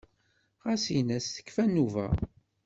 [0.65, 2.07] Ɣas in-as tekfa nnuba.